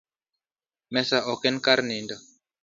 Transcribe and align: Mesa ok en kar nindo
Mesa 0.93 1.17
ok 1.31 1.41
en 1.49 1.57
kar 1.65 1.79
nindo 1.89 2.15